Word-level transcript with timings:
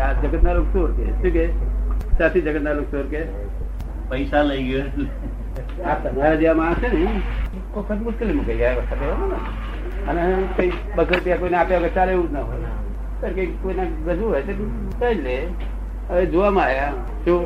કે 0.00 0.04
આ 0.04 0.12
જગત 0.22 0.42
ના 0.42 0.54
લોકો 0.54 0.70
ચોર 0.74 0.90
કે? 0.94 1.06
શું 1.14 1.32
કે? 1.32 1.44
ત્યાંથી 2.14 2.42
જગત 2.42 2.62
ના 2.62 2.74
લોકો 2.74 2.90
ચોર 2.92 3.06
કે? 3.08 3.22
પૈસા 4.08 4.42
લઈ 4.42 4.62
ગયો 4.64 4.86
આ 5.84 5.96
તમારા 5.96 6.36
જેવા 6.36 6.56
માણસ 6.56 6.80
છે 6.82 6.88
ને 6.90 7.10
વખત 7.74 8.00
મુશ્કેલી 8.00 8.34
મૂકી 8.34 8.56
ગયા 8.56 8.78
વખતે 8.78 9.06
અને 10.06 10.22
કઈ 10.56 10.70
બસો 10.96 11.10
રૂપિયા 11.10 11.40
કોઈને 11.40 11.56
આપ્યા 11.56 11.80
વગર 11.80 11.94
ચાલે 11.94 12.12
એવું 12.12 12.28
જ 12.28 12.32
ના 12.32 12.44
હોય. 12.44 12.70
કઈ 13.30 13.48
કોઈને 13.62 13.84
ગજવું 13.98 14.24
હોય 14.24 14.42
તો 14.48 14.52
કઈ 15.00 15.14
લે. 15.22 15.36
હવે 16.08 16.26
જોવામાં 16.26 16.66
આવ્યા 16.66 16.92
શું 17.24 17.44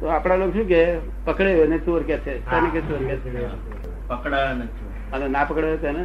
તો 0.00 0.10
આપડા 0.10 0.36
લોકો 0.36 0.52
શું 0.52 0.68
કે 0.68 0.80
પકડે 1.24 1.66
ને 1.66 1.78
ચોર 1.80 2.02
કે 2.04 2.16
છે. 2.20 2.34
કે 2.72 2.80
ચોર 2.82 3.00
કે 3.00 3.16
છે? 3.24 3.48
પકડાયો 4.08 4.54
નથી 4.56 4.89
અને 5.12 5.28
ના 5.28 5.44
પકડ્યો 5.44 5.76
તેને 5.76 6.02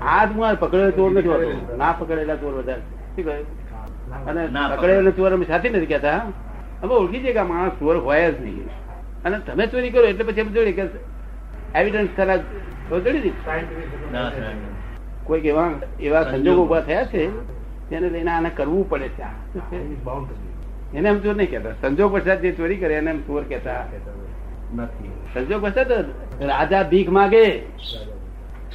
હાથ 0.00 0.30
હા? 0.40 0.54
પકડેલો 0.54 0.90
ચોર 0.90 1.10
નથી 1.12 1.28
હોતો 1.28 1.76
ના 1.76 1.92
પકડેલા 1.92 2.36
ચોર 2.36 2.54
વધારે. 2.54 2.80
શું 2.80 3.24
કહ્યું? 3.24 4.26
અને 4.26 4.48
પકડેલો. 4.76 5.10
ચોર 5.10 5.32
અમે 5.32 5.44
સાથે 5.44 5.68
નથી 5.70 5.86
કહેતા 5.86 6.16
અમે 6.82 6.94
ઓળખી 6.94 7.20
છે 7.20 7.32
કે 7.32 7.42
માણસ 7.42 7.72
ચોર 7.80 7.96
હોય 7.96 8.32
જ 8.32 8.42
નહીં. 8.42 8.68
અને 9.24 9.38
તમે 9.38 9.66
ચોરી 9.66 9.90
કરો 9.90 10.02
એટલે 10.02 10.24
પછી 10.24 10.40
અમે 10.40 10.50
જોડે 10.50 10.72
કે 10.72 10.82
એવિડન્સ 11.74 12.08
ખરા 12.16 12.36
જોડી. 12.36 13.32
કોઈક 15.24 15.44
એવા 15.44 15.70
એવા 16.00 16.22
સંજોગો. 16.22 16.62
ઊભા 16.62 16.80
થયા 16.80 17.04
છે 17.04 17.22
તેને 17.88 18.10
લઈને 18.10 18.30
આને 18.30 18.50
કરવું 18.50 18.90
પડે 18.90 19.08
છે. 19.08 19.24
છે? 19.70 20.96
એને 20.96 21.08
એમ 21.08 21.18
ચોર 21.20 21.36
નહીં 21.36 21.50
કહેતા. 21.50 21.70
સંજોગ 21.82 22.14
પશ્ચાત 22.14 22.40
જે 22.40 22.52
ચોરી 22.52 22.76
કરે 22.76 22.94
એને 22.94 23.10
એમ 23.10 23.20
ચોર 23.26 23.42
કહેતા. 23.48 23.84
નથી. 24.76 25.10
સંજોગ 25.34 25.64
પશ્ચાત 25.64 25.92
રાજા 26.40 26.82
ભીખ 26.82 27.08
માગે. 27.08 27.44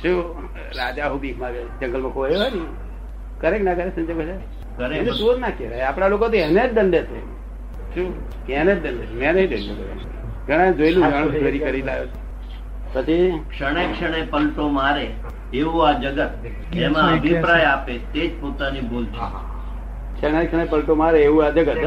શું? 0.02 0.18
રાજા 0.78 1.08
હું 1.10 1.20
ભીખ 1.22 1.38
માગે? 1.40 1.62
જંગલમાં 1.82 2.14
કોઈ 2.14 2.36
હોય 2.36 2.50
ને? 2.50 2.62
કરે 3.42 3.60
ના 3.60 3.74
કરે 3.74 3.90
સંજોગ 3.90 4.20
એને 4.20 5.12
ચોર 5.12 5.40
ના 5.40 5.50
કહેવાય. 5.50 5.82
આપણા 5.82 6.08
લોકો 6.08 6.28
તો 6.28 6.36
એને 6.36 6.68
જ 6.68 6.74
દંડે 6.74 7.02
છે. 7.02 7.20
શું? 7.96 8.08
એને 8.50 8.76
જ 8.76 8.80
દંડે 8.84 9.06
મેં 9.20 9.34
નહીં 9.34 9.50
દંડ 9.50 9.70
ઘણા 10.48 10.72
જોયેલું 10.72 11.12
જાણું 11.12 11.34
ચોરી 11.34 11.60
કરી 11.60 11.82
લાવ્યો 11.82 12.08
પછી? 12.94 13.40
ક્ષણે 13.50 13.84
ક્ષણે 13.94 14.22
પલટો 14.30 14.68
મારે 14.68 15.06
એવું 15.54 15.88
આ 15.88 15.94
જગત 15.94 16.30
એમાં 16.76 17.14
અભિપ્રાય 17.14 17.64
આપે 17.64 17.94
તે 18.14 18.28
જ 18.28 18.42
પોતાની 18.42 18.82
ભૂલ 18.82 19.06
છે. 19.06 19.28
ક્ષણે 20.16 20.46
ક્ષણે 20.46 20.66
પલટો 20.66 20.96
મારે 20.96 21.20
એવું 21.24 21.46
આ 21.46 21.50
જગત. 21.50 21.78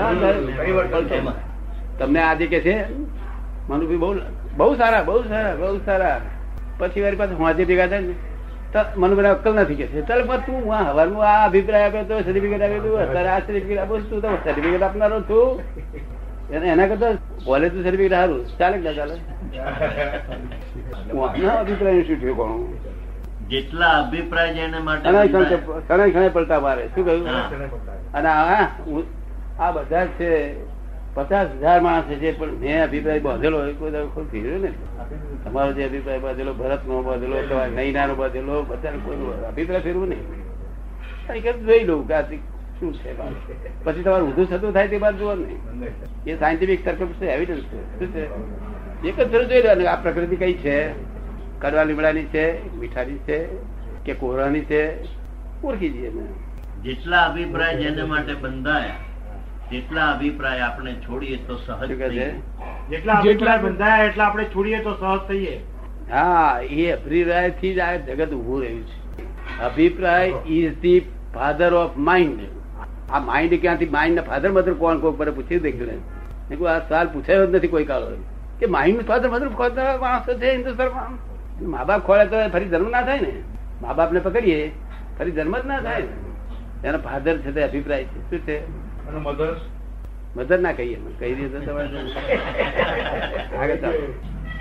તમને 1.98 2.20
આજે 2.22 2.46
કે 2.46 2.60
છે? 2.60 2.76
મનુભાઈ 3.68 4.02
બહુ 4.04 4.10
બહુ 4.58 4.72
સારા 4.80 5.02
બહુ 5.08 5.16
સારા 5.30 5.54
બહુ 5.60 5.76
સારા. 5.86 6.18
પછી 6.78 7.02
વારી 7.04 7.20
પાસે 7.22 7.34
હોજે 7.40 7.62
ભેગા 7.70 7.88
થાય 7.92 8.04
ને 8.06 8.14
મનુભાઈ 9.02 9.34
અક્કલ 9.36 9.52
નથી 9.62 9.78
કે 9.80 9.86
છે. 9.92 10.00
ચાલ 10.08 10.20
પણ 10.28 10.40
તું 10.46 10.60
આ 10.76 10.84
હવારનું 10.90 11.22
આ 11.30 11.40
અભિપ્રાય 11.48 11.84
આપ્યો 11.86 12.04
તો 12.10 12.14
સર્ટિફિકેટ 12.26 12.62
આપ્યું 12.62 12.84
તું 12.86 12.94
અત્યારે 13.04 13.30
આ 13.34 13.40
સર્ટિફિકેટ 13.46 13.80
આપો 13.82 13.94
છું, 14.00 14.08
તું 14.10 14.20
તો 14.22 14.28
સર્ટિફિકેટ 14.44 14.84
આપનારો 14.86 15.18
છું. 15.30 15.46
એના 16.70 16.88
કરતા 16.90 17.12
કોલેજ 17.44 17.72
સર્ટિફિકેટ 17.74 18.14
સારું 18.16 18.40
ચાલે 18.58 18.76
કે 18.78 18.84
ના 18.86 18.96
ચાલે? 18.98 19.14
અભિપ્રાય 21.60 22.02
શું 22.08 22.18
થયું 22.22 22.36
કોણ? 22.40 22.52
જેટલા 23.52 23.94
અભિપ્રાય 24.02 24.50
જેને 24.58 24.78
માટે 24.88 25.06
શરણાઈ 25.08 26.12
ક્ષણે 26.12 26.30
પલટા 26.36 26.60
મારે. 26.66 26.84
શું 26.94 27.02
કહ્યું? 27.06 27.26
અને 28.14 28.30
આ 29.60 29.70
બધા 29.76 30.06
છે 30.18 30.30
પચાસ 31.14 31.48
હજાર 31.48 31.80
માણસ 31.80 32.02
છે 32.02 32.38
પણ 32.38 32.50
મેં 32.50 32.84
અભિપ્રાય 32.84 33.18
બાંધેલો 33.18 33.72
કોઈ 33.72 33.90
કોઈ 33.90 34.24
ફેર્યો 34.24 34.58
ને 34.58 34.72
તમારો 35.44 35.72
જે 35.72 35.84
અભિપ્રાય 35.84 36.18
બાંધેલો 36.18 36.54
ભરત 36.54 36.86
નો 36.86 37.02
બાંધેલો 37.02 37.36
નૈના 37.74 38.06
નો 38.06 38.14
બાંધેલો 38.14 38.62
બધા 38.62 38.90
કોઈ 38.90 39.44
અભિપ્રાય 39.44 39.80
ફેરવું 39.80 40.08
નહીં. 40.08 41.66
જોઈ 41.66 41.80
લઉં 41.80 42.08
કે 42.08 42.36
શું 42.80 42.94
છે. 42.94 43.84
પછી 43.84 44.02
તમારું 44.02 44.28
ઊંધું 44.28 44.46
થતું 44.46 44.72
થાય 44.72 44.88
તે 44.88 44.98
બાદ 44.98 45.18
જોવા 45.18 45.34
નહીં. 45.34 45.58
એ 46.26 46.36
સાયન્ટિફિક 46.38 46.84
સર્કમ 46.84 47.06
છે 47.06 47.26
એવિડન્સ 47.26 47.62
છે. 47.62 47.98
શું 47.98 48.08
છે? 48.14 48.24
એક 49.08 49.20
જ 49.20 49.30
ફેર 49.30 49.44
જોઈ 49.44 49.62
લેવાનું 49.62 49.90
આ 49.90 49.96
પ્રકૃતિ 49.96 50.36
કઈ 50.36 50.52
છે? 50.52 50.88
કડવા 51.60 51.82
લીમડાની 51.82 52.24
છે, 52.24 52.76
મીઠાની 52.76 53.18
છે, 53.18 53.46
કે 54.04 54.14
કોહરાની 54.14 54.60
છે? 54.60 55.04
ઓળખી 55.62 55.88
જઈએ 55.88 56.10
જેટલા 56.82 57.22
અભિપ્રાય 57.22 57.76
જેને 57.76 58.02
માટે 58.02 58.34
બંધાયા 58.34 59.11
તેટલા 59.72 60.06
અભિપ્રાય 60.12 60.60
આપણે 60.60 60.94
છોડીએ 61.02 61.36
તો 61.48 61.58
સહજ. 61.66 61.90
જેટલા 62.90 63.14
અભિપ્રાય 63.14 63.58
બંધાયા 63.58 64.04
એટલા 64.04 64.24
આપણે 64.24 64.44
છોડીએ 64.54 64.80
તો 64.80 64.92
સહજ 64.94 65.28
થઈએ. 65.28 65.54
હા 66.10 66.60
એ 66.80 66.90
અભિપ્રાયથી 66.92 67.74
જ 67.74 67.78
આ 67.80 67.92
જગત 68.08 68.30
ઉભું 68.30 68.62
રહ્યું 68.62 68.82
છે. 68.86 69.60
અભિપ્રાય 69.62 70.32
is 70.48 70.74
the 70.80 70.98
father 71.34 71.70
of 71.74 71.96
mind 72.08 72.40
આ 73.10 73.18
માઇન્ડ 73.20 73.60
ક્યાંથી? 73.60 73.88
માઇન્ડ 73.88 74.16
ના 74.16 74.22
ફાધર 74.22 74.50
મધર 74.50 74.74
કોણ? 74.74 74.98
કોઈ 74.98 75.14
પર 75.18 75.30
પૂછી 75.30 75.58
દેખ્યું 75.58 75.88
ને 76.50 76.56
આ 76.66 76.78
સવાલ 76.88 77.08
પૂછાયો 77.08 77.46
જ 77.46 77.54
નથી 77.54 77.68
કોઈ 77.68 77.84
કાળો 77.84 78.06
કે 78.60 78.66
માઇન્ડ 78.66 79.06
ફાધર 79.08 79.28
મધર 79.30 79.48
ખોલતા 79.60 79.96
માણસો 80.00 80.38
છે 80.38 80.52
હિન્દુસ્તાનમાં 80.52 81.08
મા 81.70 81.84
બાપ 81.84 82.06
ખોળે 82.06 82.24
તો 82.26 82.36
ફરી 82.48 82.68
જન્મ 82.68 82.90
ના 82.90 83.02
થાય 83.02 83.20
ને. 83.20 83.32
મા 83.82 83.92
બાપ 83.92 84.12
ને 84.12 84.20
પકડીએ 84.20 84.60
ફરી 85.18 85.30
જન્મ 85.30 85.58
જ 85.58 85.66
ના 85.66 85.80
થાય 85.80 86.02
ને. 86.02 86.88
એનો 86.88 86.98
ફાધર 86.98 87.34
છે 87.38 87.50
તે 87.52 87.62
અભિપ્રાય 87.62 88.04
છે. 88.04 88.20
શું 88.30 88.40
છે? 88.46 88.56
અને 89.08 89.18
મધર? 89.18 89.54
મધર 90.36 90.58
ના 90.58 90.72
કહીએ. 90.72 90.98
કહી 91.18 91.34
દઈએ 91.34 91.48
તમારે 91.48 91.88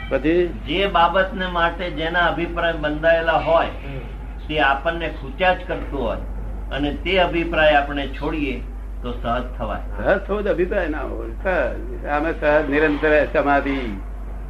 પછી? 0.10 0.48
જે 0.68 0.88
બાબતને 0.88 1.48
માટે 1.48 1.86
જેના 1.90 2.26
અભિપ્રાય 2.28 2.74
બંધાયેલા 2.74 3.40
હોય 3.48 3.68
તે 4.48 4.60
આપણને 4.60 5.08
ખૂચ્યા 5.10 5.54
જ 5.54 5.68
કરતું 5.68 6.02
હોય. 6.02 6.18
અને 6.72 6.90
તે 7.06 7.18
અભિપ્રાય 7.20 7.74
આપણે 7.76 8.08
છોડીએ 8.08 8.56
તો 9.04 9.12
સહજ 9.12 9.46
થવાય. 9.58 9.82
સહજ 9.98 10.18
થવો 10.18 10.42
જ 10.42 10.48
અભિપ્રાય 10.48 10.88
ના 10.88 11.02
હોય. 11.02 11.30
સહજ. 11.44 12.06
અમે 12.18 12.32
સહજ 12.42 12.70
નિરંતર 12.70 13.14
સમાધિ. 13.34 13.80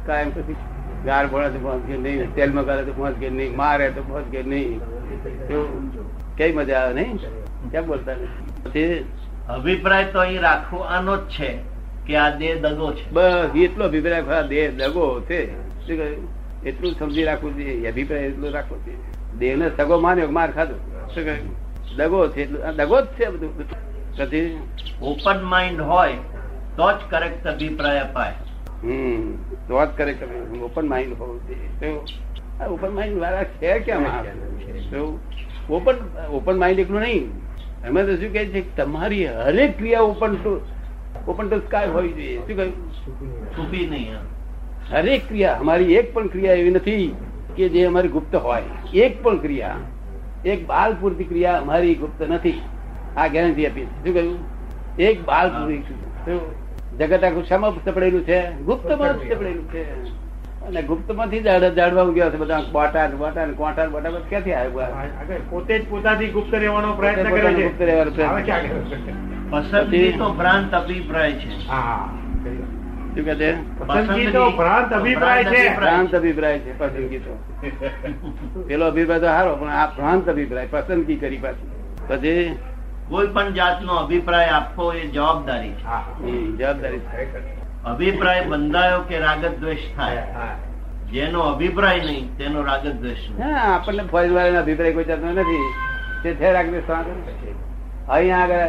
કાયમ 0.06 0.30
પછી 0.30 0.56
ગાર 1.04 1.26
ભણે 1.26 1.48
તો 1.48 1.58
પહોંચ 1.58 1.86
કે 1.86 1.96
નહીં 1.96 2.34
તેલમાં 2.34 2.64
ગાળે 2.64 2.82
તો 2.82 2.92
પહોંચ 2.92 3.16
નહીં 3.22 3.56
મારે 3.56 3.90
તો 3.90 4.02
પહોંચ 4.02 4.26
કે 4.32 4.42
નહીં. 4.42 4.80
કઈ 6.36 6.52
મજા 6.52 6.78
આવે 6.80 6.94
નહીં? 6.94 7.18
કેમ 7.70 7.86
બોલતા 7.86 8.12
નથી? 8.12 8.42
પછી 8.64 9.04
અભિપ્રાય 9.48 10.04
તો 10.04 10.18
અહીં 10.20 10.40
રાખવાનો 10.40 11.16
જ 11.16 11.20
છે 11.20 11.50
કે 12.06 12.16
આ 12.16 12.28
દેહ 12.36 12.54
દગો 12.60 12.92
છે. 12.92 13.10
બસ 13.10 13.56
એટલો 13.56 13.84
અભિપ્રાય 13.84 14.22
ખરા 14.22 14.42
દેહ 14.42 14.70
દગો 14.70 15.20
છે. 15.20 15.40
એટલું 16.66 16.92
સમજી 16.98 17.24
રાખવું 17.24 17.56
જોઈએ 17.56 17.88
અભિપ્રાય 17.88 18.20
એટલો 18.20 18.50
રાખવો 18.50 18.78
જોઈએ. 18.78 18.96
દેહ 19.38 19.56
ને 19.56 19.70
સગો 19.76 19.98
માન્યો 19.98 20.30
માર 20.30 20.50
ખાધો? 20.50 20.74
શું 21.14 21.24
કહ્યું? 21.24 21.96
દગો 21.96 22.28
છે 22.28 22.46
દગો 22.72 23.00
જ 23.00 23.06
છે 23.06 23.26
બધું. 23.26 23.52
પછી? 24.18 24.60
ઓપન 25.02 25.42
માઇન્ડ 25.44 25.80
હોય 25.80 26.12
તો 26.76 26.92
જ 26.92 26.94
કરેક્ટ 27.10 27.46
અભિપ્રાય 27.46 27.98
અપાય. 27.98 28.32
હમ 28.82 29.36
તો 29.68 29.84
જ 29.86 29.88
કરેક્ટ 29.96 30.22
ઓપન 30.62 30.88
માઇન્ડ 30.88 31.18
હોવું 31.18 31.46
જોઈએ. 31.46 31.98
ઓપન 32.66 32.94
માઇન્ડ 32.94 33.20
વાળા 33.20 33.44
છે 33.44 33.78
કેમ 33.78 34.06
ઓપન 35.70 35.94
ઓપન 36.30 36.58
માઇન્ડ 36.58 36.78
એટલું 36.78 37.00
નહીં. 37.00 37.30
અમે 37.88 38.04
તો 38.04 38.16
શું 38.16 38.32
કહે 38.32 38.46
છે 38.46 38.76
તમારી 38.76 39.26
હરેક 39.26 39.78
ક્રિયા 39.78 40.00
open 40.00 40.34
to 40.34 40.60
open 41.28 41.48
to 41.48 41.58
sky 41.58 41.86
હોવી 41.86 42.12
જોઈએ 42.12 42.38
શું 42.38 42.56
કહ્યું? 42.56 42.92
છુપી 43.56 43.86
નહીં 43.86 44.14
હરેક 44.92 45.28
ક્રિયા 45.28 45.56
અમારી 45.56 45.94
એક 45.94 46.14
પણ 46.14 46.26
ક્રિયા 46.26 46.52
એવી 46.52 46.70
નથી 46.70 47.14
કે 47.56 47.68
જે 47.68 47.84
અમારી 47.84 48.08
ગુપ્ત 48.08 48.34
હોય. 48.34 48.62
એક 48.94 49.22
પણ 49.22 49.36
ક્રિયા 49.36 49.76
એક 50.44 50.66
બાલ 50.66 50.96
પૂરતી 51.00 51.24
ક્રિયા 51.24 51.58
અમારી 51.58 51.94
ગુપ્ત 51.94 52.22
નથી. 52.22 52.60
આ 53.16 53.26
ગેરંટી 53.26 53.66
આપી 53.66 53.84
શું 53.84 54.14
કહ્યું? 54.14 54.38
એક 54.98 55.24
બાલ 55.26 55.48
પૂરી? 55.50 55.82
જગત 56.98 57.24
આખું 57.24 57.46
શામાં 57.46 57.84
ચપડેલું 57.84 58.26
છે? 58.26 58.40
ગુપ્તમાં 58.62 59.20
જ 59.20 59.32
ચપડેલું 59.32 59.68
છે. 59.72 59.84
અને 60.66 60.82
ગુપ્તમાંથી 60.82 61.40
જાડવા 61.40 62.04
ગયા 62.04 62.30
છે 62.30 62.36
બધા. 62.36 62.60
બોટા 62.72 63.06
બોટા 63.18 63.44
કોટા 63.46 63.86
બોટા 63.86 64.10
બધા 64.10 64.28
ક્યાંથી 64.28 64.52
આવ્યા? 64.52 64.88
પોતે 65.50 65.78
જ 65.78 65.88
પોતાથી 65.88 66.28
ગુપ્ત 66.28 66.54
રહેવાનો 66.54 66.92
પ્રયત્ન 66.92 67.30
કરે 67.30 67.54
છે. 67.54 67.62
ગુપ્ત 67.62 67.82
રહેવાનો 67.82 68.10
પ્રયત્ન 68.10 69.50
પસંદગી 69.50 70.12
તો 70.12 70.32
ભ્રાંત 70.32 70.74
અભિપ્રાય 70.74 71.32
છે. 71.32 71.68
હા 71.68 72.08
શું 73.14 73.24
કે 73.24 73.34
છે? 73.34 73.78
પસંદગી 73.78 74.26
તો 74.26 74.50
ભ્રાંત 74.50 74.92
અભિપ્રાય 74.92 75.44
છે. 75.44 75.76
ભ્રાંત 75.76 76.14
અભિપ્રાય 76.14 76.58
છે 76.58 76.78
પસંદગી 76.78 77.18
તો. 77.18 77.34
પેલો 78.68 78.86
અભિપ્રાય 78.86 79.20
તો 79.20 79.26
સારો 79.26 79.56
પણ 79.56 79.70
આ 79.70 79.86
ભ્રાંત 79.86 80.28
અભિપ્રાય 80.28 80.66
પસંદગી 80.70 81.16
કરી 81.16 81.36
પાછી. 81.36 81.70
પછી? 82.08 82.58
કોઈ 83.08 83.26
પણ 83.26 83.52
જાતનો 83.52 83.92
અભિપ્રાય 83.94 84.48
આપવો 84.48 84.92
એ 84.92 85.06
જવાબદારી 85.08 85.72
છે. 85.72 86.56
જવાબદારી. 86.56 87.00
અભિપ્રાય 87.86 88.42
બંધાયો 88.42 89.00
કે 89.08 89.18
રાગત 89.18 89.54
દ્વેષ 89.60 89.86
થાય 89.96 90.24
જેનો 91.12 91.40
અભિપ્રાય 91.40 92.04
નહીં 92.04 92.28
તેનો 92.36 92.62
રાગત 92.62 92.94
દ્વેષ 93.00 93.24
નહીં 93.30 93.56
આપણને 93.62 94.04
ફોજ 94.12 94.28
વાળાનો 94.36 94.60
અભિપ્રાય 94.60 94.92
કોઈ 94.92 95.04
જાતનો 95.04 95.32
નથી. 95.32 95.64
તે 96.22 96.34
છે 96.34 96.52
રાખજે 96.52 96.80
શાંત. 96.80 97.06
અહીંયા 98.08 98.42
આગળ 98.42 98.68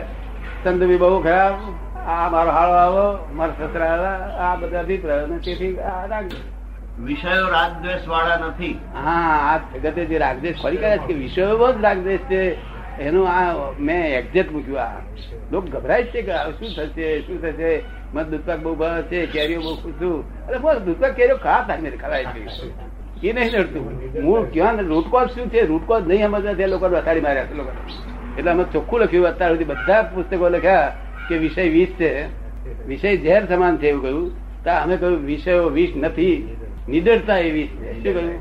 ચંદુભી 0.64 0.98
બહુ 0.98 1.20
ખરાબ. 1.22 1.56
આ 2.08 2.30
મારો 2.30 2.52
હાળો 2.52 2.76
આવો 2.80 3.06
મારા 3.36 3.70
સસરા 3.70 3.92
આવ્યા 3.92 4.48
આ 4.48 4.56
બધા 4.56 4.80
અભિપ્રાયો 4.80 5.40
તેથી 5.46 5.72
આ 5.92 6.02
રાખજે 6.08 6.40
વિષયો 7.06 7.48
રાગદ્વેષ 7.56 8.08
વાળા 8.08 8.40
નથી. 8.48 8.76
હા 9.06 9.32
આ 9.50 9.58
જગતે 9.74 10.06
જે 10.06 10.18
રાગદ્વેષ 10.26 10.62
ફરી 10.64 10.78
કર્યા 10.78 10.98
છે 10.98 11.08
કે 11.08 11.20
વિષયો 11.24 11.74
જ 11.74 11.84
રાગદેશ 11.86 12.26
છે. 12.32 12.42
એનું 13.00 13.30
આ 13.30 13.72
મેં 13.80 14.06
એક્ઝેક્ટ 14.06 14.52
મૂક્યું. 14.52 14.82
આ 14.82 15.02
લોકો 15.52 15.68
ગભરાય 15.68 16.04
છે 16.04 16.22
કે 16.22 16.32
શું 16.32 16.70
થશે 16.76 17.22
શું 17.22 17.42
થશે? 17.42 17.84
મને 18.14 18.30
દૂધપાક 18.30 18.60
બહુ 18.60 18.76
ભાવ 18.76 19.02
છે 19.02 19.26
કેરીઓ 19.26 19.60
બહુ 19.60 19.76
ખુશ 19.76 19.94
છું. 20.02 20.48
અરે 20.48 20.58
બસ 20.58 20.78
દૂધપાક 20.78 21.16
કેરીઓ 21.16 21.38
ખાતા 21.38 21.78
મેં 21.82 21.98
ખરાય 21.98 22.26
છે. 22.26 22.44
એ 23.28 23.34
નહીં 23.34 23.60
નડતું. 23.60 24.02
હું 24.24 24.52
ક્યાં 24.52 24.82
રૂટકોઝ 24.82 25.30
શું 25.30 25.50
છે? 25.50 25.66
રૂટકોઝ 25.66 26.08
નહીં 26.08 26.26
સમજતા 26.26 26.52
નથી 26.52 26.66
લોકો 26.66 26.86
અથાડી 26.86 27.22
માર્યા 27.22 27.46
છે 27.46 27.54
લોકો. 27.54 27.72
એટલે 28.38 28.52
અમે 28.52 28.64
ચોખ્ખું 28.64 29.00
લખ્યું 29.00 29.28
અત્યાર 29.28 29.52
સુધી. 29.52 29.64
બધા 29.64 30.02
પુસ્તકો 30.02 30.50
લખ્યા 30.50 30.96
કે 31.30 31.38
વિષય 31.38 31.62
વીસ 31.62 31.88
છે. 31.88 32.26
વિષય 32.86 33.18
ઝેર 33.18 33.46
સમાન 33.46 33.78
છે 33.78 33.88
એવું 33.88 34.02
કહ્યું. 34.02 34.32
તો 34.64 34.72
અમે 34.72 34.98
કહ્યું 34.98 35.26
વિષયો 35.26 35.70
વીસ 35.70 35.94
નથી. 35.96 36.56
નિડરતા 36.90 37.38
એ 37.38 37.52
વીસ 37.52 37.68
છે. 37.68 37.94
શું 37.94 38.14
કહ્યું? 38.14 38.34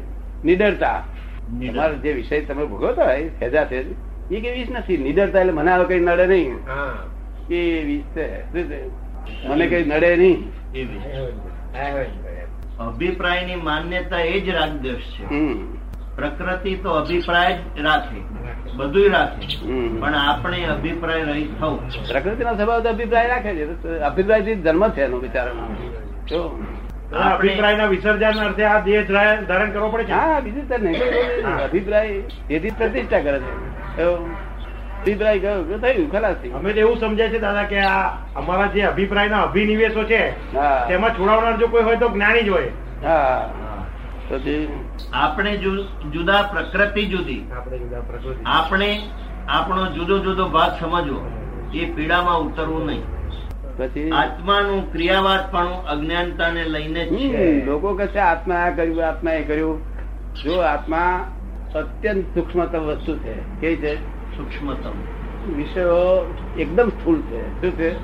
નિડરતા. 0.45 1.03
તમારો 1.43 1.95
જે 1.95 2.13
વિષય 2.13 2.41
તમે 2.41 2.65
ભોગવતા 2.65 3.05
હોય 3.05 3.29
સહેજા 3.29 3.65
છે 3.65 4.12
એ 4.33 4.41
કે 4.41 4.51
વીસ 4.51 4.69
નથી 4.71 4.97
નિડરતા 4.97 5.41
એટલે 5.41 5.53
મને 5.53 5.71
આવે 5.73 5.85
કઈ 5.85 6.01
નડે 6.01 6.27
નહીં. 6.27 6.53
એ 7.51 7.61
વીસ 7.85 8.05
છે? 8.17 8.27
મને 9.49 9.67
કઈ 9.67 9.85
નડે 9.85 10.17
નહીં. 10.17 10.39
અભિપ્રાયની 12.81 13.57
માન્યતા 13.57 14.21
એ 14.21 14.41
જ 14.41 14.49
રાગદેશ 14.51 15.03
છે. 15.15 15.25
પ્રકૃતિ 16.17 16.75
તો 16.75 16.91
અભિપ્રાય 16.91 17.53
જ 17.55 17.81
રાખે. 17.85 18.21
બધું 18.77 19.11
રાખે. 19.11 19.47
પણ 20.01 20.15
આપણે 20.15 20.65
અભિપ્રાય 20.65 21.23
રહી 21.23 21.49
થવું 21.61 21.91
પ્રકૃતિનો 22.09 22.55
સ્વભાવ 22.55 22.81
તો 22.83 22.89
અભિપ્રાય 22.89 23.29
રાખે 23.29 23.55
છે. 23.55 23.99
અભિપ્રાયથી 23.99 24.55
જન્મ 24.55 24.89
છે 24.89 25.03
એનો 25.03 25.19
બિચારાનો 25.19 25.63
અભિપ્રાય 27.13 27.77
ના 27.77 27.87
વિસર્જન 27.87 28.41
અર્થે 28.45 28.65
આ 28.65 28.81
દેહ 28.81 29.03
ધારણ 29.03 29.45
ધારણ 29.45 29.71
કરવો 29.71 29.89
પડે 29.89 30.05
છે? 30.05 30.13
હા 30.13 30.41
બીજું 30.41 30.69
તો 30.69 30.77
નહીં. 30.79 31.47
અભિપ્રાય 31.65 32.21
તેથી 32.49 32.71
પ્રતિષ્ઠા 32.71 33.21
કરે 33.21 33.39
છે. 33.39 33.72
અભિપ્રાય 34.01 35.39
ગયો 35.39 35.63
કે 35.63 35.79
થયું 35.79 36.13
ખલાસ 36.13 36.37
અમે 36.55 36.73
તો 36.73 36.81
એવું 36.81 37.01
સમજાય 37.01 37.29
છે 37.29 37.39
દાદા 37.39 37.63
કે 37.63 37.81
આ 37.81 38.09
અમારા 38.37 38.67
જે 38.67 38.83
અભિપ્રાયના 38.83 39.43
અભિનિવેશો 39.43 40.05
છે 40.05 40.31
તેમાં 40.89 41.11
છોડાવનાર 41.11 41.57
જો 41.57 41.67
કોઈ 41.67 41.83
હોય 41.83 41.97
તો 41.97 42.09
જ્ઞાની 42.09 42.43
જ 42.43 42.49
હોય. 42.49 42.71
હા. 43.05 43.55
આપણે 45.13 45.57
જુદા 46.13 46.43
પ્રકૃતિ 46.43 47.07
જુદી. 47.07 47.51
આપણે 47.57 47.79
જુદા 47.79 48.01
પ્રકૃતિ. 48.01 48.43
આપણે 48.47 49.01
આપણો 49.49 49.87
જુદો 49.87 50.19
જુદો 50.19 50.49
ભાગ 50.49 50.73
સમજવો. 50.81 51.31
એ 51.75 51.85
પીડામાં 51.85 52.39
ઉતરવું 52.39 52.87
નહીં. 52.87 53.03
પછી? 53.77 54.11
આત્માનું 54.11 54.93
ક્રિયાવાદપણું 54.93 55.85
અજ્ઞાનતાને 55.85 56.65
લઈને 56.65 57.05
લોકો 57.67 57.95
કહે 57.95 58.07
છે 58.07 58.19
આત્મા 58.19 58.55
આ 58.55 58.71
કર્યું 58.71 59.09
આત્મા 59.09 59.33
એ 59.33 59.43
કર્યું. 59.43 59.83
જો 60.45 60.61
આત્મા 60.61 61.25
અત્યંત 61.75 62.25
સૂક્ષ્મતમ 62.35 62.79
વસ્તુ 62.79 63.19
છે. 63.19 63.61
કે 63.61 63.77
છે? 63.77 63.97
સૂક્ષ્મતમ. 64.37 64.91
વિષયો 65.57 66.35
એકદમ 66.59 66.89
સ્થૂળ 66.89 67.21
છે. 67.21 67.61
શું 67.61 67.71
છે? 67.71 67.95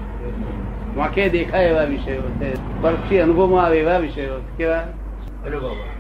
વાંકે 0.97 1.29
દેખાય 1.29 1.65
એવા 1.65 1.83
વિષયો 1.83 2.23
છે. 2.23 2.83
પરથી 2.83 3.21
અનુભવમાં 3.21 3.65
આવે 3.65 3.79
એવા 3.79 3.99
વિષયો 3.99 4.49
કેવા? 4.57 4.89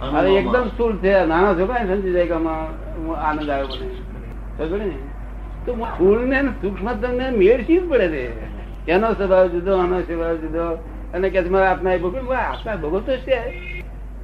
અરે 0.03 0.31
એકદમ 0.31 0.69
સ્થૂળ 0.69 0.97
છે. 0.97 1.27
નાના 1.27 1.53
કઈ 1.53 1.87
સમજી 1.89 2.13
જાય 2.13 2.27
કે 2.27 2.33
આનંદ 2.33 3.51
આવ્યો 3.51 3.67
મને. 3.67 4.85
ને? 4.85 4.91
તો 5.67 5.75
સ્થૂળ 5.75 6.19
ને 6.19 6.43
સૂક્ષ્મતમ 6.43 7.15
ને 7.15 7.31
મેળ 7.31 7.63
શી 7.63 7.79
પડે 7.79 8.09
છે. 8.09 8.59
એનો 8.87 9.13
સ્વભાવ 9.13 9.47
જુદો 9.47 9.77
આનો 9.77 10.01
સ્વભાવ 10.01 10.37
જુદો. 10.37 10.65
અને 11.15 11.31
કે 11.31 11.41
મારા 11.41 11.71
આત્મા 11.71 11.93
એ 11.93 11.99
ભોગવ્યું 11.99 12.37
આત્મા 12.37 12.77
ભોગવતો 12.77 13.17
છે. 13.17 13.37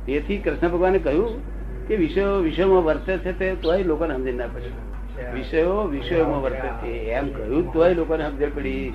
તેથી 0.07 0.39
કૃષ્ણ 0.39 0.69
ભગવાને 0.69 0.99
કહ્યું 0.99 1.54
કે 1.89 1.97
વિષયો 1.97 2.35
વિષયોમાં 2.37 2.85
વર્તે 2.85 3.19
છે 3.19 3.39
તે 3.39 3.55
તોય 3.55 3.83
લોકોને 3.83 4.15
સમજ 4.15 4.29
ના 4.29 4.47
પડે. 4.47 5.31
વિષયો 5.33 5.83
વિષયોમાં 5.83 6.43
વર્તે 6.43 6.69
છે. 6.69 6.93
એમ 6.93 7.33
કહ્યું 7.33 7.73
તોય 7.73 7.95
લોકોને 7.95 8.31
સમજ 8.31 8.55
પડી. 8.55 8.89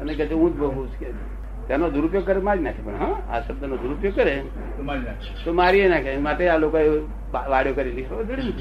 અને 0.00 0.14
કે 0.14 0.26
હું 0.26 0.54
જ 0.54 0.56
ભોગવું 0.56 0.88
છું 0.88 0.98
કે 0.98 1.06
તેનો 1.68 1.90
દુરુપયોગ 1.90 2.26
કરે 2.26 2.40
મારી 2.40 2.60
નાખે. 2.60 2.82
પણ 2.82 2.92
હા 2.92 3.36
આ 3.36 3.40
શબ્દનો 3.40 3.76
દુરુપયોગ 3.76 4.14
કરે. 4.14 4.42
તો 5.44 5.52
મારી 5.52 5.88
નાખે. 5.88 6.16
માટે 6.16 6.48
આ 6.48 6.56
લોકો 6.56 7.08
વાડ્યો 7.32 7.74
કરી 7.74 7.92
લીધો. 7.92 8.22
ને? 8.22 8.52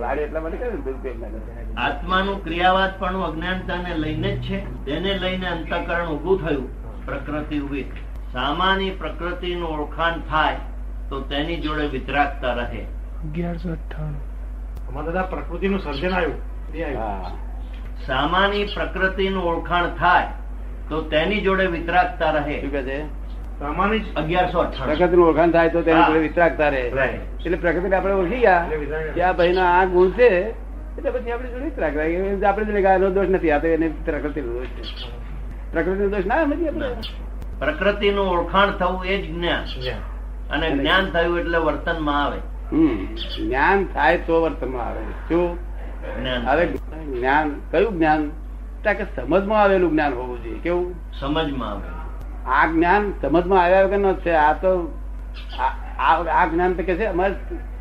વાડ્યો 0.00 0.24
એટલા 0.24 0.40
માટે 0.40 0.56
કરે 0.56 0.70
દુરુપયોગ 0.70 1.20
ના 1.20 1.28
કરે. 1.28 1.74
આત્માનું 1.76 2.44
ક્રિયાવાદપણું 2.44 3.24
અજ્ઞાનતાને 3.24 3.94
લઈને 3.96 4.36
જ 4.36 4.40
છે. 4.40 4.84
તેને 4.84 5.18
લઈને 5.18 5.46
અંતકરણ 5.46 6.08
ઊભું 6.08 6.48
થયું. 6.48 6.80
પ્રકૃતિ 7.06 7.60
ઊભી 7.60 7.84
સામાન્ય 8.32 8.90
પ્રકૃતિનું 8.90 9.68
ઓળખાણ 9.68 10.20
થાય. 10.20 10.56
તો 11.10 11.20
તેની 11.20 11.56
જોડે 11.56 11.86
વિતરાગતા 11.86 12.52
રહે. 12.54 12.86
અમારા 14.88 15.06
દાદા 15.06 15.22
પ્રકૃતિનું 15.22 15.80
સર્જન 15.80 16.10
આવ્યું. 16.10 16.34
સામાની 18.06 18.64
પ્રકૃતિનું 18.64 19.44
ઓળખાણ 19.44 19.86
થાય 19.86 20.26
તો 20.88 21.02
તેની 21.02 21.40
જોડે 21.40 21.66
વિતરાગતા 21.66 22.30
રહે. 22.30 22.60
શું 22.60 22.70
કે 22.70 22.82
છે? 22.82 23.04
સામાન્ય 23.58 23.98
જ. 23.98 24.14
અગિયારસો 24.14 24.58
અઠ્ઠાણું. 24.58 24.96
પ્રકૃતિનું 24.96 25.28
ઓળખાણ 25.28 25.50
થાય 25.50 25.68
તો 25.68 25.82
તેની 25.82 26.02
જોડે 26.06 26.18
વિતરાગતા 26.18 26.68
રહે. 26.68 26.80
એટલે 26.80 27.56
પ્રકૃતિને 27.56 27.96
આપણે 27.96 28.12
ઓળખી 28.12 28.38
ગયા. 28.38 28.70
કે 29.14 29.22
આ 29.22 29.32
ભાઈનો 29.32 29.60
આ 29.60 29.84
ગુણ 29.84 30.10
છે 30.10 30.50
એટલે 30.50 31.10
પછી 31.10 31.30
આપણે 31.30 31.50
જોડે 31.50 31.64
વિતરાગ 31.64 31.96
રાખીએ. 31.96 32.44
આપણે 32.44 32.64
જોડે 32.64 32.82
ગાયનો 32.82 33.10
દોષ 33.10 33.26
નથી. 33.28 33.50
આ 33.50 33.58
તો 33.58 33.66
એને 33.66 33.88
પ્રકૃતિનો 33.88 34.52
દોષ 34.52 34.66
છે. 34.66 35.08
પ્રકૃતિનો 35.72 36.08
દોષ 36.08 36.26
ના 36.26 36.44
નથી 36.44 36.68
આપણે. 36.68 36.88
પ્રકૃતિનું 37.58 38.26
ઓળખાણ 38.26 38.70
થવું 38.70 39.04
એ 39.04 39.22
જ 39.22 39.34
જ્ઞાન. 39.34 39.64
અને 40.50 40.70
જ્ઞાન 40.70 41.10
થયું 41.10 41.38
એટલે 41.38 41.58
વર્તનમાં 41.58 42.24
આવે 42.24 42.38
જ્ઞાન 43.46 43.84
થાય 43.84 44.18
તો 44.18 44.42
વર્તનમાં 44.42 44.86
આવે. 44.86 45.02
શું 45.28 45.58
હવે 46.46 46.66
જ્ઞાન 46.66 47.50
કયું 47.70 47.96
જ્ઞાન? 47.96 48.30
કે 48.84 49.04
સમજમાં 49.04 49.62
આવેલું 49.62 49.90
જ્ઞાન 49.90 50.12
હોવું 50.14 50.42
જોઈએ. 50.42 50.58
કેવું? 50.58 50.94
સમજમાં 51.20 51.70
આવે. 51.70 51.88
આ 52.50 52.66
જ્ઞાન 52.66 53.12
સમજમાં 53.22 53.62
આવ્યા 53.62 53.82
વગર 53.82 53.98
નો 53.98 54.14
છે. 54.14 54.30
આ 54.30 54.52
તો 54.52 54.70
આ 55.98 56.46
જ્ઞાન 56.46 56.72
તો 56.72 56.82
કે 56.82 56.94
છે 56.94 57.04
અમારે 57.04 57.34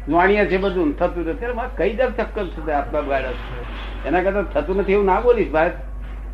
નોણિયા 0.07 0.45
છે 0.45 0.57
બધું 0.57 0.97
થતું 0.97 1.25
નથી. 1.25 1.45
કઈ 1.77 1.95
દર 1.95 2.11
ચક્કર 2.11 2.47
છે 2.47 2.71
આપણા 2.71 3.01
બાળક 3.01 4.07
એના 4.07 4.21
કરતા 4.21 4.61
થતું 4.61 4.77
નથી 4.77 4.93
એવું 4.93 5.05
ના 5.05 5.19
બોલીશ 5.19 5.51
ભાઈ. 5.51 5.71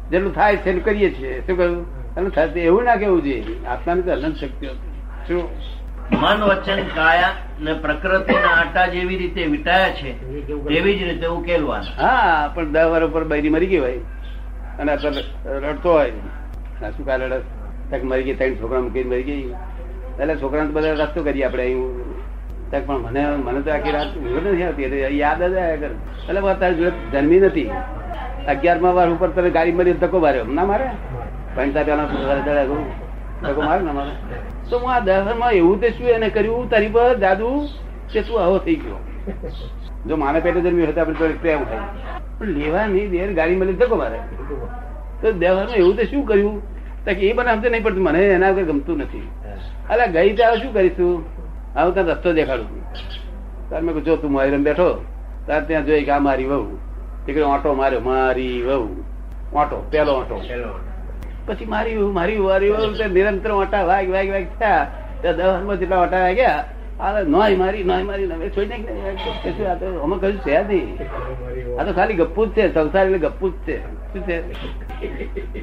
જેટલું 0.09 0.35
થાય 0.35 0.57
છે 0.57 0.79
કરીએ 0.79 1.09
છીએ. 1.13 1.41
શું 1.47 1.57
કહ્યું? 1.57 2.15
અને 2.15 2.29
થતું 2.29 2.61
એવું 2.61 2.83
ના 2.83 2.95
કેવું 2.95 3.23
જોઈએ. 3.23 3.65
આત્માની 3.65 4.01
તો 4.01 4.11
અનંત 4.11 4.35
શક્તિઓ 4.35 4.71
હતી. 4.71 4.93
શું? 5.27 5.49
મન 6.11 6.43
વચન 6.43 6.79
કાયા 6.95 7.33
ને 7.59 7.73
પ્રકૃતિના 7.73 8.53
આટા 8.57 8.87
જેવી 8.87 9.17
રીતે 9.17 9.45
વિટાયા 9.45 9.89
છે 9.89 10.13
તેવી 10.67 10.99
જ 10.99 11.03
રીતે 11.03 11.25
ઉકેલવાના. 11.25 11.93
હા 11.97 12.51
પણ 12.55 12.71
દસ 12.71 12.85
વર્ષ 12.85 13.05
ઉપર 13.05 13.23
બૈરી 13.23 13.49
મરી 13.49 13.65
ગઈ 13.65 13.77
હોય. 13.77 13.97
અને 14.79 14.95
રડતો 15.45 15.91
હોય. 15.91 16.11
આ 16.83 16.89
શું 16.89 17.05
કાલે 17.05 17.25
રડસ 17.25 17.41
તક 17.91 18.03
મરી 18.03 18.23
ગઈ 18.23 18.33
ત્રણ 18.33 18.55
છોકરા 18.55 18.81
મૂકીને 18.81 19.09
મરી 19.09 19.23
ગઈ. 19.23 19.55
એટલે 20.19 20.35
છોકરાને 20.35 20.67
તો 20.67 20.73
બધા 20.73 20.93
રસ્તો 20.93 21.23
કરીએ 21.23 21.43
આપણે 21.43 21.63
અહીં. 21.63 21.83
તક 22.71 22.87
પણ 22.87 22.97
મને 22.97 23.27
મને 23.29 23.61
તો 23.61 23.71
આખી 23.71 23.91
રાત 23.91 24.17
ઊંઘ 24.17 24.47
નથી 24.47 24.63
આવતી. 24.63 24.83
એટલે 24.83 25.07
યાદ 25.07 25.39
જ 25.39 25.43
આવ્યા 25.43 25.75
કરે. 25.75 25.95
એટલે 26.29 26.39
અત્યારે 26.39 26.73
જોડે 26.73 26.91
જન્મી 27.11 27.39
નથી. 27.39 27.71
અગિયારમા 28.47 28.91
વાર 28.91 29.09
ઉપર 29.09 29.29
તને 29.29 29.49
ગાડી 29.49 29.71
મળી 29.71 29.93
ધક્કો 29.93 30.19
માર્યો. 30.19 30.45
ના 30.45 30.65
મારે 30.65 30.87
પેલા 31.55 31.95
મારે 31.95 31.95
ના 31.95 32.63
મારે 32.65 33.04
તો 33.41 34.77
હું 34.79 34.91
આ 34.93 34.99
દસમાં 34.99 35.51
એવું 35.51 35.81
તે 35.81 35.89
શું 35.89 36.07
એને 36.09 36.29
કર્યું? 36.29 36.69
તારી 36.69 36.89
પર 36.89 37.17
જાદુ 37.19 37.49
કે 38.13 38.21
તું 38.21 38.37
આવો 38.43 38.57
થઈ 38.57 38.75
ગયો? 38.75 38.99
જો 40.07 40.15
માને 40.15 40.39
પેટે 40.39 40.59
જન્મ્યો 40.61 40.87
હતું 40.87 41.01
આપણે 41.01 41.15
તો 41.19 41.25
પ્રેમ 41.41 41.63
થાય 41.63 41.83
પણ 42.39 42.47
લેવા 42.47 42.85
નહીં 42.87 43.11
દેર, 43.11 43.33
ગાડી 43.33 43.55
મળી 43.55 43.73
ધકો 43.73 43.95
મારે. 43.95 44.19
તો 45.21 45.31
દેવામાં 45.31 45.75
એવું 45.75 45.95
તો 45.95 46.03
શું 46.03 46.25
કર્યું? 46.25 46.57
કે 47.05 47.11
એ 47.11 47.33
બને 47.33 47.51
સમજે 47.53 47.69
નહીં 47.69 47.83
પડતું, 47.83 48.03
મને 48.03 48.21
એના 48.35 48.49
વગર 48.49 48.63
ગમતું 48.63 48.97
નથી. 48.97 49.27
અલા, 49.89 50.05
ગઈ 50.05 50.35
ત્યારે 50.35 50.57
શું 50.57 50.73
કરીશું? 50.73 51.13
આવું 51.77 51.93
તને 51.95 52.03
રસ્તો 52.11 52.33
દેખાડું 52.33 52.69
તાર 53.69 53.81
મેં 53.81 54.03
જો 54.03 54.15
તું 54.15 54.31
મારી 54.31 54.57
બેઠો, 54.57 54.89
તાર 55.47 55.61
ત્યાં 55.67 55.85
જોઈ 55.85 56.03
કે 56.03 56.11
આ 56.11 56.19
મારી 56.19 56.45
વહુ. 56.45 56.77
દીકરી 57.25 57.41
ઓટો 57.41 57.73
માર્યો, 57.73 57.99
મારી 57.99 58.61
વહુ. 58.61 58.89
ઓટો 59.53 59.77
પેલો 59.91 60.13
ઓટો 60.21 60.35
પેલો 60.47 60.67
મારી 60.67 60.94
વહુ 61.47 61.65
મારી 61.73 61.97
મારી 62.19 62.39
વારી 62.43 63.09
નિરંતર 63.17 63.51
ઓટા 63.51 63.83
વાગ 63.83 64.07
વાગ 64.09 64.29
વાગ 64.35 64.45
થયા. 64.59 64.85
ત્યાં 65.21 65.35
દસમાં 65.37 65.77
જેટલા 65.79 66.01
ઓટા 66.05 66.19
વાગ્યા 66.19 66.63
આ 66.99 67.21
નોય 67.23 67.55
મારી 67.55 67.83
નોય 67.83 68.03
મારી 68.03 68.27
નવે 68.27 68.49
છોડી 68.49 68.79
નાખ 68.85 69.59
આ 69.71 69.75
તો 69.75 69.91
અમે 70.05 70.15
કશું 70.17 70.39
છે 70.39 70.63
નહીં. 70.63 70.87
આ 71.79 71.83
તો 71.83 71.93
ખાલી 71.93 72.13
ગપ્પુ 72.13 72.45
જ 72.45 72.49
છે 72.49 72.67
સંસાર 72.73 73.05
એટલે 73.05 73.19
ગપ્પુ 73.19 73.49
જ 73.49 73.53
છે. 73.67 73.77
શું 74.13 74.21
છે? 74.21 74.37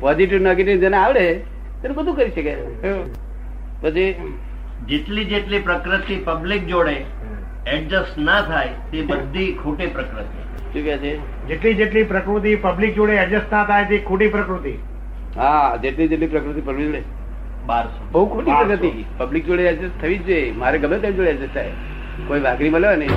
પોઝિટિવ 0.01 0.39
નેગેટિવ 0.43 0.81
જેને 0.81 0.97
આવડે 0.97 1.25
તેને 1.83 1.95
બધું 1.95 2.17
કરી 2.17 2.31
શકે. 2.31 2.55
પછી 3.83 4.07
જેટલી 4.87 5.25
જેટલી 5.25 5.59
પ્રકૃતિ 5.59 6.17
પબ્લિક 6.25 6.67
જોડે 6.67 6.97
એડજસ્ટ 7.67 8.19
ના 8.19 8.41
થાય 8.43 8.69
તે 8.93 9.03
બધી 9.03 9.53
ખોટી 9.65 9.87
પ્રકૃતિ. 9.87 10.39
શું 10.73 10.83
કે 10.85 10.97
છે? 10.99 11.13
જેટલી 11.49 11.75
જેટલી 11.75 12.03
પ્રકૃતિ 12.03 12.57
પબ્લિક 12.57 12.95
જોડે 12.95 13.13
એડજસ્ટ 13.13 13.53
ના 13.53 13.65
થાય 13.65 13.85
તે 13.85 13.99
ખોટી 13.99 14.29
પ્રકૃતિ. 14.29 14.75
હા 15.37 15.77
જેટલી 15.83 16.09
જેટલી 16.09 16.27
પ્રકૃતિ 16.27 16.61
પબ્લિક 16.61 16.87
જોડે. 16.87 17.03
બહુ 18.13 18.27
ખોટી 18.27 18.51
પ્રગતિ. 18.51 19.05
પબ્લિક 19.19 19.47
જોડે 19.47 19.63
એડજસ્ટ 19.63 20.01
થવી 20.03 20.19
જ 20.19 20.27
જોઈએ. 20.27 20.53
મારે 20.53 20.79
ગમે 20.79 20.99
તેમ 20.99 21.13
જોડે 21.13 21.31
એડજસ્ટ 21.31 21.55
થાય. 21.55 21.71
કોઈ 22.29 22.41
વાઘરી 22.41 22.71
મળે 22.71 22.97
ને 22.97 23.09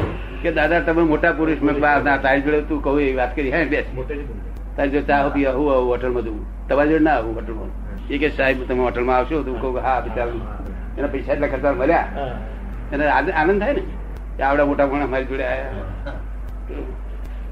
કે 0.41 0.51
દાદા 0.51 0.79
તમે 0.79 1.03
મોટા 1.03 1.31
પુરુષ 1.31 1.62
મેં 1.62 1.79
બા- 1.79 2.03
ના 2.03 2.17
તારી 2.17 2.41
જોડે 2.41 2.62
તું 2.62 2.84
કહું 2.84 3.01
એવી 3.01 3.15
વાત 3.15 3.36
કરી. 3.36 3.51
હે 3.51 3.65
બેસ. 3.65 3.86
તારી 4.77 4.89
જો 4.89 5.01
ચા 5.01 5.29
પી 5.29 5.45
આવું 5.45 5.74
આવું 5.74 5.89
હોટલમાં 5.91 6.24
જવું 6.24 6.67
તમારી 6.67 6.89
જોડે 6.89 7.03
ના 7.03 7.15
આવું 7.15 7.36
હોટલમાં. 7.36 8.07
એ 8.10 8.17
કે 8.17 8.29
સાહેબ 8.29 8.67
તમે 8.67 8.84
હોટલમાં 8.84 9.17
આવશો. 9.17 9.43
તો 9.43 9.53
કહું 9.53 9.77
હા 9.81 10.00
બિચારું 10.00 10.41
એના 10.98 11.07
પૈસા 11.07 11.34
એટલા 11.34 11.48
ખર્ચા 11.48 11.72
મળ્યા. 11.74 12.07
એને 12.93 13.07
આનંદ 13.07 13.31
આનંદ 13.31 13.60
થાય 13.62 13.74
ને. 13.74 13.81
કે 14.38 14.43
આવડા 14.43 14.65
મોટા 14.65 14.86
પણ 14.86 15.03
અમારી 15.03 15.25
જોડે 15.25 15.43
આવ્યા 15.43 15.84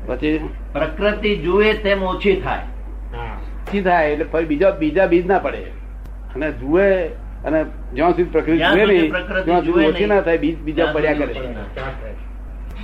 પછી? 0.07 0.49
પ્રકૃતિ 0.73 1.35
જુએ 1.37 1.73
તેમ 1.73 2.03
ઓછી 2.03 2.41
થાય. 2.41 2.63
ઓછી 3.67 3.81
થાય 3.81 4.09
એટલે 4.09 4.25
ફરી 4.25 4.45
બીજા 4.45 4.69
બીજા 4.69 5.05
બીજ 5.05 5.25
ના 5.25 5.39
પડે. 5.39 5.57
અને 6.35 6.51
જુએ 6.51 7.05
અને 7.45 7.63
જ્યાં 7.93 8.11
સુધી 8.11 8.23
પ્રકૃતિ 8.23 8.57
જુએ 8.57 8.85
નહીં 8.85 9.13
ત્યાં 9.45 9.61
સુધી 9.61 9.85
ઓછી 9.85 10.05
ના 10.05 10.21
થાય 10.21 10.37
બીજ 10.37 10.57
બીજા 10.57 10.85
પડ્યા 10.85 11.13
કરે. 11.13 11.33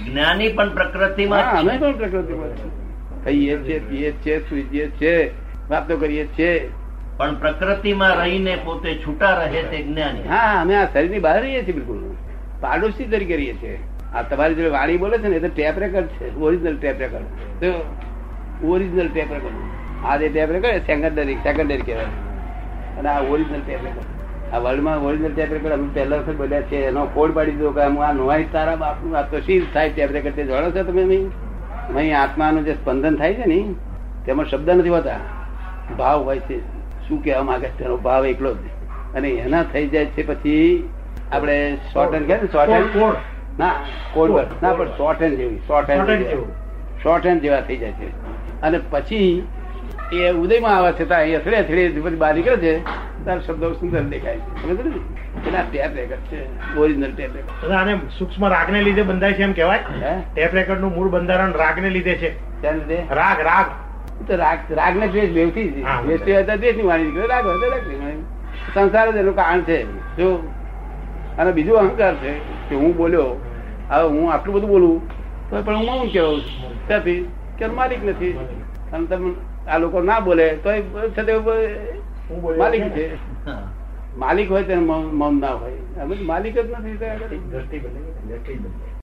જ્ઞાની 0.05 0.51
પણ 0.53 0.73
પ્રકૃતિમાં 0.73 1.51
અમે. 1.59 1.77
પણ 1.77 1.97
પ્રકૃતિમાં. 1.97 2.49
કહીએ 3.23 3.57
છીએ 3.57 3.79
પીએ 3.79 4.11
છીએ 4.11 4.39
સૂઈએ 4.39 4.87
છીએ 4.87 5.31
વાતો 5.69 5.97
કરીએ 5.97 6.25
છીએ. 6.25 6.69
પણ 7.17 7.35
પ્રકૃતિમાં 7.35 8.15
રહીને 8.15 8.57
પોતે 8.65 8.95
છૂટા 8.95 9.33
રહે 9.33 9.63
તે 9.63 9.83
જ્ઞાની. 9.83 10.27
હા 10.27 10.61
અમે 10.61 10.75
આ 10.75 10.85
શરીરની 10.85 11.19
બહાર 11.19 11.41
રહીએ 11.41 11.63
છીએ 11.63 11.73
બિલકુલ. 11.73 11.97
પાડોશી 12.61 13.05
તરીકે 13.05 13.35
રહીએ 13.35 13.53
છીએ. 13.53 13.79
આ 14.13 14.21
તમારી 14.21 14.55
જોડે 14.55 14.69
વાણી 14.69 14.97
બોલે 14.97 15.17
છે 15.17 15.27
ને 15.27 15.35
એ 15.35 15.39
તો 15.39 15.47
ટેપ 15.47 15.79
રેકર્ડ 15.79 16.07
છે 16.07 16.35
ઓરિજિનલ 16.35 16.77
ટેપ 16.77 16.99
રેકર્ડ. 16.99 17.23
તો 17.61 17.67
ઓરિજિનલ 18.67 19.07
ટેપ 19.07 19.31
રેકર્ડ. 19.31 19.78
આ 20.05 20.17
જે 20.17 20.29
ટેપ 20.29 20.51
રેકોર્ડ 20.51 20.77
સેકન્ડરી 20.77 21.35
સેકન્ડરી 21.35 21.77
કહેવાય. 21.77 22.05
અને 22.99 23.09
આ 23.09 23.19
ઓરિજિનલ 23.21 23.59
ટેપ 23.59 23.79
રેકોર્ડ 23.83 24.53
આ 24.53 24.57
વર્લ્ડમાં 24.57 24.97
ઓરિજિનલ 24.97 25.33
ટેપ 25.33 25.53
રેકોર્ડ 25.53 25.73
અમે 25.73 25.87
પહેલા 25.93 26.17
વખત 26.17 26.35
બોલ્યા 26.35 26.61
છે 26.61 26.75
એનો 26.75 27.07
કોડ 27.13 27.35
પાડી 27.35 27.51
દીધો 27.51 27.71
કે 27.71 27.85
હું 27.85 28.05
આ 28.05 28.13
નોવાઈ 28.13 28.45
તારા 28.51 28.75
બાપનું 28.75 29.17
આ 29.17 29.21
તો 29.21 29.39
શી 29.39 29.67
થાય 29.73 29.89
ટેપ 29.89 30.11
રેકોર્ડ 30.11 30.35
તે 30.35 30.43
જાણો 30.43 30.71
છો 30.71 30.83
તમે 30.83 31.03
અહીં? 31.03 31.29
અહીં 31.95 32.21
આત્માનું 32.21 32.65
જે 32.65 32.73
સ્પંદન 32.73 33.15
થાય 33.15 33.33
છે 33.33 33.45
ને 33.45 33.75
તેમાં 34.25 34.45
શબ્દ 34.45 34.69
નથી 34.69 34.89
હોતા. 34.89 35.17
ભાવ 35.97 36.23
હોય 36.23 36.39
છે. 36.39 36.59
શું 37.07 37.23
કહેવા 37.23 37.43
માંગે 37.43 37.67
છે? 37.67 37.79
તેનો 37.79 37.97
ભાવ 37.97 38.25
એકલો 38.25 38.53
જ. 38.53 38.57
અને 39.15 39.29
એના 39.29 39.63
થઈ 39.63 39.87
જાય 39.87 40.05
છે 40.05 40.27
પછી 40.27 40.89
આપણે 41.31 41.77
શોર્ટ 41.93 42.13
હેન્ડ 42.13 42.27
કહે 42.27 42.35
ને 42.35 42.47
શોર્ટ 42.47 42.69
હેન્ડ 42.69 42.95
ના 43.59 43.73
કોડ 44.13 44.31
ના 44.63 44.73
પણ 44.73 44.87
શોર્ટ 44.87 45.21
હેન્ડ 45.21 45.37
જેવી 45.37 45.57
શોર્ટ 45.67 45.89
હેન્ડ. 45.89 46.09
શોર્ટ 47.03 47.25
હેન્ડ 47.25 47.41
જેવા 47.41 47.61
થઈ 47.61 47.77
જાય 47.77 47.91
છે. 47.91 48.09
અને 48.61 48.79
પછી 48.89 49.47
એ 50.13 50.31
ઉદયમાં 50.31 50.77
આવે 50.77 50.91
છે 50.91 51.05
ત્યાં 51.05 51.21
અથડે 51.21 51.55
અથડે 51.55 51.89
બધી 51.89 52.15
બહાર 52.15 52.35
નીકળે 52.35 52.57
છે 52.57 52.83
ત્યારે 53.23 53.41
શબ્દો 53.41 53.73
સુંદર 53.73 54.01
દેખાય 54.01 54.37
છે. 54.37 54.63
સમજ 54.63 54.85
ને? 54.85 55.49
એના 55.49 55.61
ટેપ 55.61 55.95
રેકર્ડ 55.95 56.21
છે 56.21 56.39
ઓરિજિનલ 56.79 57.11
ટેપ 57.15 57.35
રેકર્ડ 57.35 57.71
આને 57.71 57.99
સૂક્ષ્મ 58.17 58.47
રાગને 58.47 58.81
લીધે 58.81 59.01
બંધાય 59.01 59.33
છે 59.33 59.43
એમ 59.43 59.53
કહેવાય? 59.53 59.79
હે? 60.01 60.21
ટેપ 60.33 60.53
રેકર્ડનું 60.53 60.91
મૂળ 60.95 61.09
બંધારણ 61.09 61.53
રાગને 61.53 61.89
લીધે 61.89 62.15
છે. 62.15 62.61
ત્યાં 62.61 62.75
લીધે? 62.75 63.03
રાગ 63.09 63.41
રાગ. 63.41 63.65
તો 64.27 64.35
રાગ 64.35 64.59
રાગ 64.71 64.97
ને 64.97 65.07
દ્વેષ 65.07 65.29
બેવથી 65.29 65.69
જ. 65.69 65.83
દ્વેષ 66.05 66.37
હતા 66.37 66.55
દ્વેષની 66.55 66.83
વાણી 66.83 67.03
નીકળે. 67.03 67.27
રાગ 67.27 67.45
હોય 67.45 67.55
તો 67.55 67.69
રાગ 67.69 67.81
સંસાર 68.73 69.11
જ 69.11 69.15
એનું 69.15 69.35
કારણ 69.35 69.61
છે. 69.61 69.83
જો 70.17 70.53
અને 71.37 71.51
બીજો 71.51 71.75
અહંકાર 71.75 72.15
છે 72.15 72.33
કે 72.69 72.75
હું 72.75 72.95
બોલ્યો 72.97 73.41
હવે 73.89 74.07
હું 74.07 74.33
આટલું 74.33 74.55
બધું 74.55 74.69
બોલું 74.69 75.09
તો 75.49 75.61
પણ 75.61 75.75
હું 75.75 75.85
મૌન 75.85 76.07
કેવું 76.07 76.41
છું? 76.41 76.87
ત્યાંથી 76.87 77.27
કે 77.57 77.65
માલિક 77.65 78.05
નથી. 78.05 78.31
અને 78.93 79.05
તમે 79.05 79.33
આ 79.69 79.77
લોકો 79.77 80.01
ના 80.01 80.19
બોલે 80.21 80.45
તો 80.63 80.69
માલિક 82.57 82.83
છે 82.93 83.05
માલિક 84.17 84.49
હોય 84.49 84.63
તેને 84.63 84.81
મૌન 85.13 85.39
ના 85.39 85.55
હોય 85.55 86.05
માલિક 86.25 86.55
જ 86.55 86.69
નથી. 86.71 86.97
દ્રષ્ટિ 87.51 87.77
બદલાઈ 87.79 88.13
દ્રષ્ટિ 88.27 88.53
બદલાઈ. 88.55 88.98